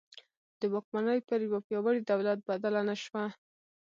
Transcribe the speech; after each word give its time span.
د 0.59 0.61
واکمني 0.73 1.19
پر 1.27 1.39
یوه 1.47 1.59
پیاوړي 1.67 2.01
دولت 2.11 2.39
بدله 2.49 2.81
نه 2.89 2.95
شوه. 3.03 3.25